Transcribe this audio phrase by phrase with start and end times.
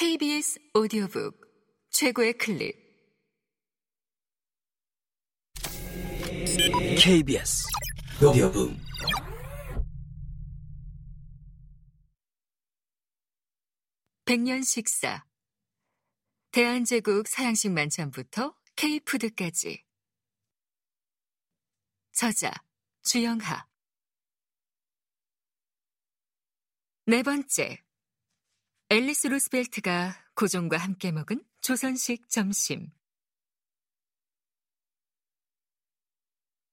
[0.00, 1.38] KBS 오디오북
[1.90, 2.74] 최고의 클립.
[6.98, 7.66] KBS
[8.24, 8.78] 오디오북.
[14.24, 15.26] 백년 식사.
[16.52, 19.84] 대한제국 서양식 만찬부터 K푸드까지.
[22.12, 22.50] 저자
[23.02, 23.68] 주영하.
[27.04, 27.89] 네 번째
[28.92, 32.90] 앨리스 루스벨트가 고종과 함께 먹은 조선식 점심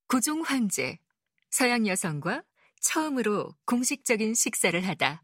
[0.07, 0.97] 고종 황제
[1.51, 2.43] 서양 여성과
[2.81, 5.23] 처음으로 공식적인 식사를 하다.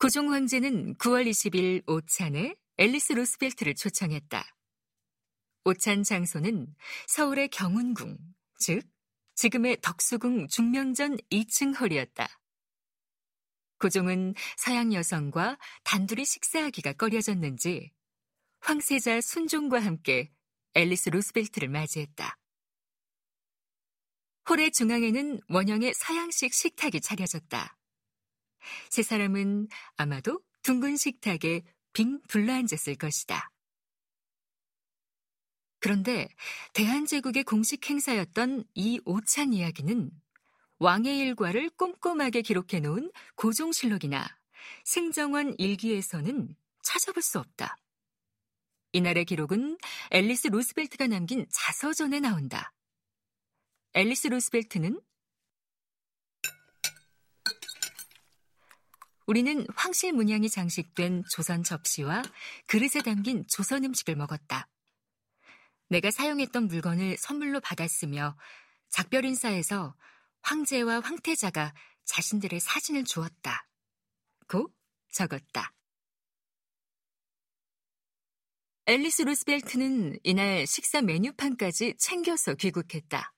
[0.00, 4.44] 고종 황제는 9월 20일 오찬에 앨리스 루스벨트를 초청했다.
[5.66, 6.74] 오찬 장소는
[7.06, 8.18] 서울의 경운궁,
[8.58, 8.82] 즉
[9.36, 12.28] 지금의 덕수궁 중명전 2층 홀이었다.
[13.78, 17.92] 고종은 서양 여성과 단둘이 식사하기가 꺼려졌는지
[18.60, 20.30] 황세자 순종과 함께
[20.74, 22.36] 앨리스 루스벨트를 맞이했다.
[24.48, 27.76] 홀의 중앙에는 원형의 서양식 식탁이 차려졌다.
[28.90, 33.50] 세 사람은 아마도 둥근 식탁에 빙 둘러앉았을 것이다.
[35.80, 36.28] 그런데
[36.72, 40.10] 대한제국의 공식 행사였던 이 오찬 이야기는
[40.78, 44.26] 왕의 일과를 꼼꼼하게 기록해 놓은 고종실록이나
[44.84, 47.76] 승정원 일기에서는 찾아볼 수 없다.
[48.92, 49.76] 이날의 기록은
[50.10, 52.72] 앨리스 루스벨트가 남긴 자서전에 나온다.
[53.94, 55.00] 앨리스 루스벨트는
[59.26, 62.22] 우리는 황실 문양이 장식된 조선 접시와
[62.66, 64.68] 그릇에 담긴 조선 음식을 먹었다.
[65.90, 68.38] 내가 사용했던 물건을 선물로 받았으며
[68.88, 69.94] 작별 인사에서
[70.42, 73.68] 황제와 황태자가 자신들의 사진을 주었다.
[74.48, 74.72] 고
[75.10, 75.74] 적었다.
[78.86, 83.34] 앨리스 루스벨트는 이날 식사 메뉴판까지 챙겨서 귀국했다.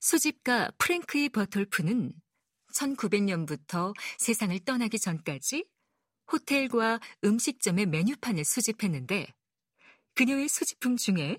[0.00, 2.14] 수집가 프랭크이 버톨프는
[2.74, 5.66] 1900년부터 세상을 떠나기 전까지
[6.32, 9.26] 호텔과 음식점의 메뉴판을 수집했는데
[10.14, 11.38] 그녀의 수집품 중에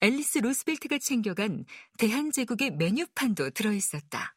[0.00, 1.64] 앨리스 로스벨트가 챙겨간
[1.98, 4.36] 대한제국의 메뉴판도 들어있었다.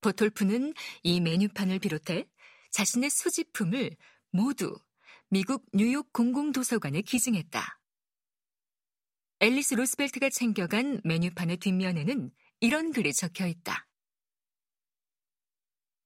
[0.00, 0.72] 버톨프는
[1.02, 2.26] 이 메뉴판을 비롯해
[2.70, 3.96] 자신의 수집품을
[4.30, 4.74] 모두
[5.28, 7.80] 미국 뉴욕 공공도서관에 기증했다.
[9.40, 13.86] 앨리스 로스벨트가 챙겨간 메뉴판의 뒷면에는 이런 글이 적혀 있다.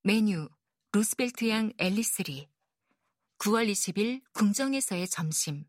[0.03, 0.49] 메뉴
[0.91, 2.49] 로스벨트 양 앨리스리
[3.39, 5.65] 9월 20일 궁정에서의 점심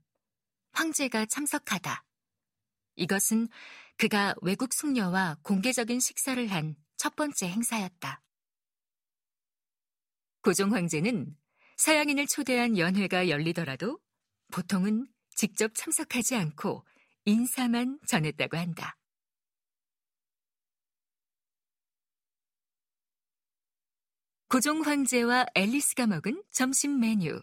[0.72, 2.07] 황제가 참석하다.
[2.98, 3.48] 이것은
[3.98, 8.22] 그가 외국 숙녀와 공개적인 식사를 한 첫 번째 행사였다.
[10.42, 11.38] 고종 황제는
[11.78, 14.00] 서양인을 초대한 연회가 열리더라도
[14.52, 16.86] 보통은 직접 참석하지 않고
[17.26, 18.98] 인사만 전했다고 한다.
[24.50, 27.42] 고종 황제와 앨리스가 먹은 점심 메뉴.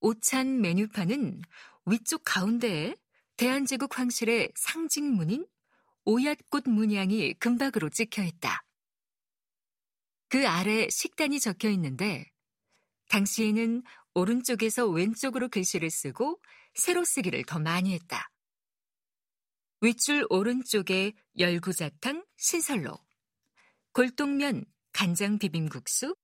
[0.00, 1.40] 오찬 메뉴판은
[1.86, 2.96] 위쪽 가운데에
[3.36, 5.46] 대한제국 황실의 상징 문인
[6.04, 8.64] 오얏꽃 문양이 금박으로 찍혀 있다.
[10.28, 12.30] 그 아래 식단이 적혀 있는데
[13.08, 13.82] 당시에는
[14.14, 16.40] 오른쪽에서 왼쪽으로 글씨를 쓰고
[16.74, 18.30] 세로 쓰기를 더 많이 했다.
[19.80, 22.98] 윗줄 오른쪽에 열구자탕 신설로,
[23.92, 26.16] 골동면 간장 비빔국수,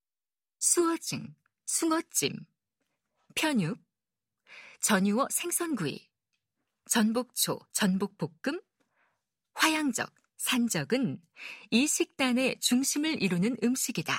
[0.59, 1.35] 수어증,
[1.67, 2.47] 숭어찜,
[3.35, 3.79] 편육,
[4.81, 6.09] 전유어 생선구이,
[6.89, 8.61] 전복초, 전복볶음,
[9.55, 11.21] 화양적, 산적은
[11.71, 14.19] 이 식단의 중심을 이루는 음식이다.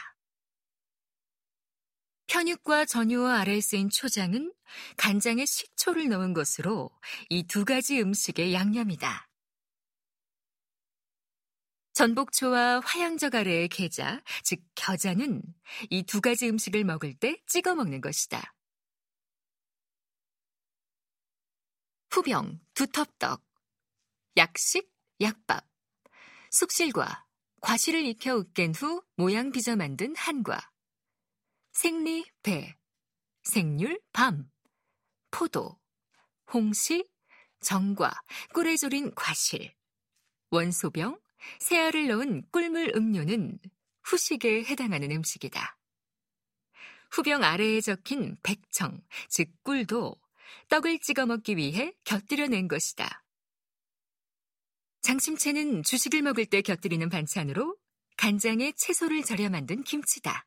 [2.28, 4.54] 편육과 전유어 아래에 쓰인 초장은
[4.98, 6.90] 간장에 식초를 넣은 것으로
[7.30, 9.28] 이 두 가지 음식의 양념이다.
[11.94, 15.42] 전복초와 화양적 아래의 게자, 즉 겨자는
[15.90, 18.54] 이 두 가지 음식을 먹을 때 찍어 먹는 것이다.
[22.14, 23.42] 후병, 두텁떡,
[24.36, 25.66] 약식, 약밥,
[26.52, 27.26] 숙실과
[27.62, 30.60] 과실을 익혀 으깬 후 모양 빚어 만든 한과,
[31.72, 32.78] 생리, 배,
[33.44, 34.52] 생률, 밤,
[35.32, 35.80] 포도,
[36.54, 37.10] 홍시,
[37.62, 38.12] 정과,
[38.54, 39.74] 꿀에 졸인 과실,
[40.50, 41.18] 원소병,
[41.60, 43.58] 새알을 넣은 꿀물 음료는
[44.04, 45.78] 후식에 해당하는 음식이다.
[47.12, 50.21] 후병 아래에 적힌 백청, 즉 꿀도
[50.70, 53.24] 떡을 찍어 먹기 위해 곁들여 낸 것이다.
[55.02, 57.78] 장심채는 주식을 먹을 때 곁들이는 반찬으로
[58.18, 60.46] 간장에 채소를 절여 만든 김치다.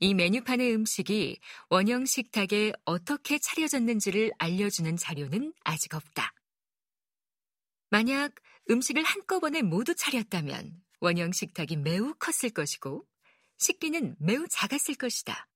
[0.00, 1.38] 이 메뉴판의 음식이
[1.70, 6.34] 원형 식탁에 어떻게 차려졌는지를 알려주는 자료는 아직 없다.
[7.90, 8.34] 만약
[8.70, 13.06] 음식을 한꺼번에 모두 차렸다면 원형 식탁이 매우 컸을 것이고
[13.58, 15.48] 식기는 매우 작았을 것이다.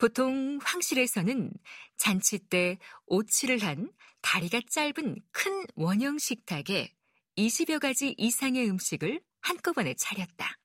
[0.00, 1.52] 보통 황실에서는
[1.98, 3.92] 잔치 때 오치를 한
[4.22, 6.96] 다리가 짧은 큰 원형 식탁에
[7.36, 10.56] 20여 가지 이상의 음식을 한꺼번에 차렸다.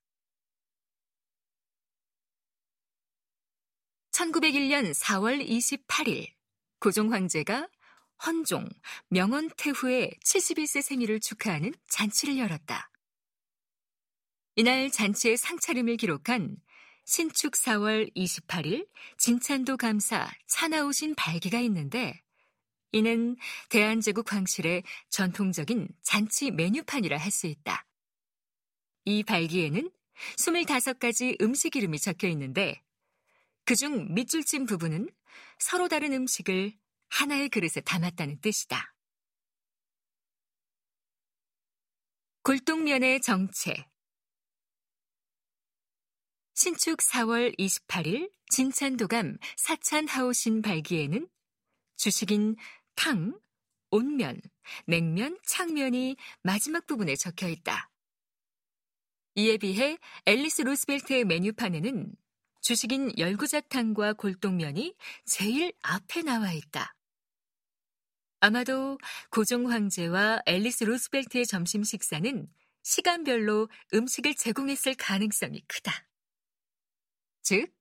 [4.12, 6.32] 1901년 4월 28일
[6.80, 7.68] 고종 황제가
[8.24, 8.66] 헌종,
[9.10, 12.90] 명언태후의 71세 생일을 축하하는 잔치를 열었다.
[14.54, 16.56] 이날 잔치의 상차림을 기록한
[17.06, 22.20] 신축 4월 28일 진찬도 감사 차나오신 발기가 있는데
[22.90, 23.36] 이는
[23.70, 27.86] 대한제국 황실의 전통적인 잔치 메뉴판이라 할 수 있다.
[29.04, 29.88] 이 발기에는
[30.36, 32.82] 25가지 음식 이름이 적혀 있는데
[33.66, 35.08] 그중 밑줄 친 부분은
[35.60, 36.76] 서로 다른 음식을
[37.08, 38.94] 하나의 그릇에 담았다는 뜻이다.
[42.42, 43.86] 골동면의 정체
[46.56, 51.28] 신축 4월 28일 진찬도감 사찬하오신 발기에는
[51.98, 52.56] 주식인
[52.94, 53.38] 탕,
[53.90, 54.40] 온면,
[54.86, 57.90] 냉면, 창면이 마지막 부분에 적혀 있다.
[59.34, 62.14] 이에 비해 앨리스 로스벨트의 메뉴판에는
[62.62, 66.94] 주식인 열구자탕과 골동면이 제일 앞에 나와 있다.
[68.40, 68.96] 아마도
[69.30, 72.48] 고종 황제와 앨리스 로스벨트의 점심 식사는
[72.82, 76.06] 시간별로 음식을 제공했을 가능성이 크다.
[77.46, 77.72] 즉,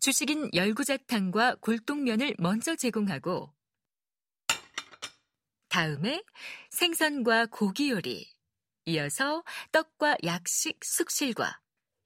[0.00, 3.54] 주식인 열구자탕과 골동면을 먼저 제공하고
[5.68, 6.24] 다음에
[6.70, 8.28] 생선과 고기 요리,
[8.86, 11.60] 이어서 떡과 약식, 숙실과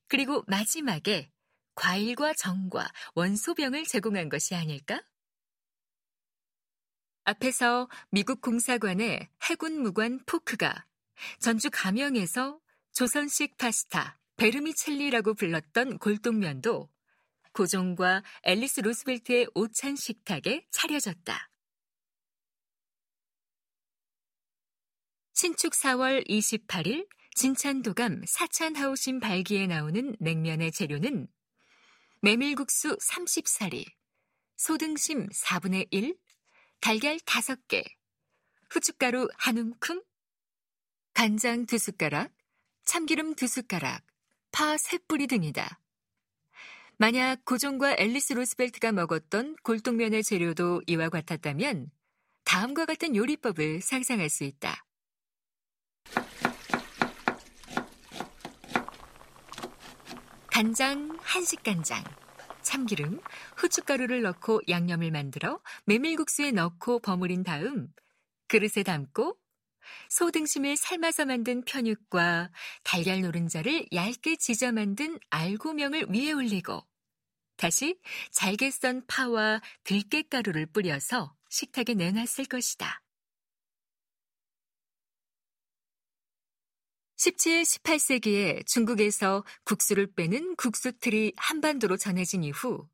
[0.09, 1.33] 그리고 마지막에
[1.75, 5.03] 과일과 정과 원소병을 제공한 것이 아닐까?
[7.25, 10.85] 앞에서 미국 공사관의 해군 무관 포크가
[11.39, 12.61] 전주 가명에서
[12.93, 16.91] 조선식 파스타 베르미첼리라고 불렀던 골동면도
[17.53, 21.51] 고종과 앨리스 로스벨트의 오찬 식탁에 차려졌다.
[25.33, 31.29] 신축 4월 28일 진찬도감 사찬하우신 발기에 나오는 냉면의 재료는
[32.21, 33.85] 메밀국수 30사리,
[34.57, 36.17] 소등심 4분의 1,
[36.81, 37.85] 달걀 5개,
[38.71, 40.03] 후춧가루 한 움큼,
[41.13, 42.33] 간장 2숟가락,
[42.85, 44.03] 참기름 2숟가락,
[44.55, 45.81] 파 3뿌리 등이다.
[46.97, 51.91] 만약 고종과 앨리스 로스벨트가 먹었던 골동면의 재료도 이와 같았다면
[52.45, 54.87] 다음과 같은 요리법을 상상할 수 있다.
[60.53, 62.05] 간장, 한식간장,
[62.63, 63.19] 참기름,
[63.57, 67.89] 후춧가루를 넣고 양념을 만들어 메밀국수에 넣고 버무린 다음
[68.47, 69.37] 그릇에 담고
[70.09, 72.51] 소 등심을 삶아서 만든 편육과
[72.83, 76.85] 달걀 노른자를 얇게 지져 만든 알고명을 위에 올리고
[77.57, 77.99] 다시
[78.33, 83.01] 잘게 썬 파와 들깨가루를 뿌려서 식탁에 내놨을 것이다.
[87.17, 92.87] 17, 18세기에 중국에서 국수를 빼는 국수틀이 한반도로 전해진 이후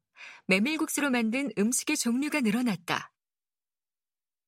[0.47, 3.13] 메밀국수로 만든 음식의 종류가 늘어났다.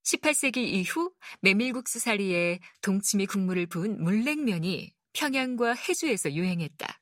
[0.04, 7.00] 18세기 이후 메밀국수 사리에 동치미 국물을 부은 물냉면이 평양과 해주에서 유행했다.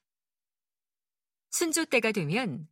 [1.50, 2.68] 순조 때가 되면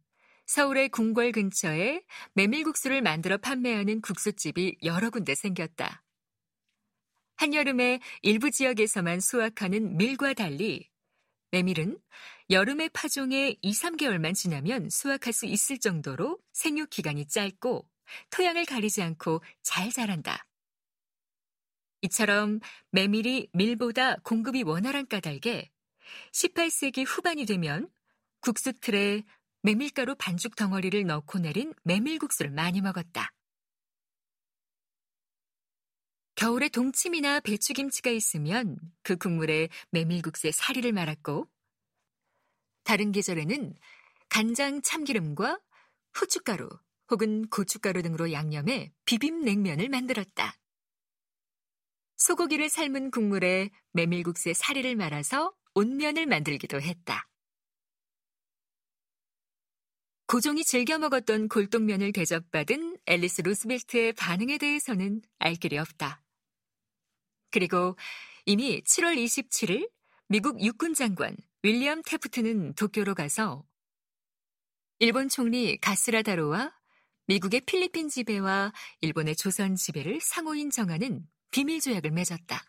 [0.47, 6.03] 서울의 궁궐 근처에 메밀국수를 만들어 판매하는 국수집이 여러 군데 생겼다.
[7.37, 10.89] 한여름에 일부 지역에서만 수확하는 밀과 달리
[11.51, 11.99] 메밀은
[12.51, 17.89] 여름의 파종에 2, 3개월만 지나면 수확할 수 있을 정도로 생육 기간이 짧고
[18.31, 20.47] 토양을 가리지 않고 잘 자란다.
[22.03, 22.61] 이처럼
[22.91, 25.71] 메밀이 밀보다 공급이 원활한 까닭에
[26.33, 27.91] 18세기 후반이 되면
[28.41, 29.25] 국수 틀에
[29.62, 33.33] 메밀가루 반죽 덩어리를 넣고 내린 메밀국수를 많이 먹었다.
[36.37, 41.49] 겨울에 동치미나 배추김치가 있으면 그 국물에 메밀국수에 사리를 말았고
[42.85, 43.75] 다른 계절에는
[44.29, 45.59] 간장 참기름과
[46.12, 46.69] 후춧가루
[47.11, 50.55] 혹은 고춧가루 등으로 양념해 비빔냉면을 만들었다.
[52.17, 57.29] 소고기를 삶은 국물에 메밀국수에 사리를 말아서 온면을 만들기도 했다.
[60.27, 66.23] 고종이 즐겨 먹었던 골동면을 대접받은 앨리스 루스벨트의 반응에 대해서는 알 길이 없다.
[67.50, 67.97] 그리고
[68.45, 69.91] 이미 7월 27일
[70.27, 73.65] 미국 육군 장관 윌리엄 테프트는 도쿄로 가서
[74.99, 76.78] 일본 총리 가스라다로와
[77.29, 82.65] 미국의 필리핀 지배와 일본의 조선 지배를 상호 인정하는 비밀 조약을 맺었다.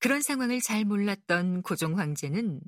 [0.00, 2.60] 그런 상황을 잘 몰랐던 고종 황제는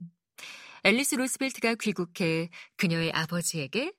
[0.85, 3.93] 앨리스 로스벨트가 귀국해 그녀의 아버지에게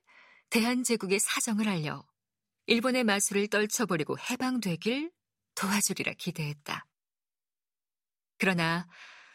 [0.48, 2.06] 대한제국의 사정을 알려
[2.68, 5.12] 일본의 마술을 떨쳐버리고 해방되길
[5.54, 6.86] 도와주리라 기대했다.
[8.38, 8.88] 그러나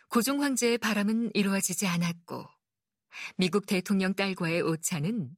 [0.10, 2.48] 고종 황제의 바람은 이루어지지 않았고
[3.38, 5.36] 미국 대통령 딸과의 오차는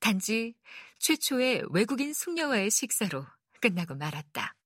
[0.00, 0.54] 단지
[0.98, 3.24] 최초의 외국인 숙녀와의 식사로
[3.60, 4.57] 끝나고 말았다.